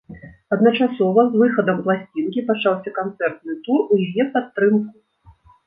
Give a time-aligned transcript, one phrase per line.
[0.55, 4.97] Адначасова з выхадам пласцінкі пачаўся канцэртны тур у яе падтрымку.